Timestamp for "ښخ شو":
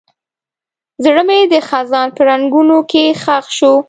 3.21-3.73